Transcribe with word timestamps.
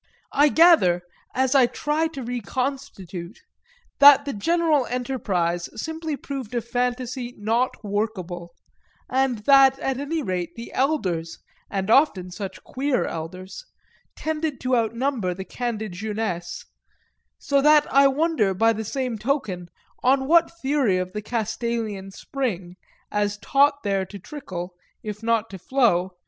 I 0.31 0.47
gather, 0.49 1.03
as 1.35 1.53
I 1.53 1.67
try 1.67 2.07
to 2.07 2.23
reconstitute, 2.23 3.37
that 3.99 4.25
the 4.25 4.33
general 4.33 4.87
enterprise 4.87 5.69
simply 5.79 6.17
proved 6.17 6.55
a 6.55 6.61
fantasy 6.61 7.35
not 7.37 7.77
workable, 7.83 8.55
and 9.07 9.45
that 9.45 9.77
at 9.77 9.99
any 9.99 10.23
rate 10.23 10.55
the 10.55 10.73
elders, 10.73 11.37
and 11.69 11.91
often 11.91 12.31
such 12.31 12.63
queer 12.63 13.05
elders, 13.05 13.63
tended 14.17 14.59
to 14.61 14.75
outnumber 14.75 15.35
the 15.35 15.45
candid 15.45 15.91
jeunesse; 15.91 16.65
so 17.37 17.61
that 17.61 17.85
I 17.93 18.07
wonder 18.07 18.55
by 18.55 18.73
the 18.73 18.83
same 18.83 19.19
token 19.19 19.69
on 20.01 20.27
what 20.27 20.59
theory 20.63 20.97
of 20.97 21.13
the 21.13 21.21
Castalian 21.21 22.09
spring, 22.09 22.75
as 23.11 23.37
taught 23.37 23.83
there 23.83 24.07
to 24.07 24.17
trickle, 24.17 24.73
if 25.03 25.21
not 25.21 25.47
to 25.51 25.59
flow, 25.59 26.05
M. 26.05 26.09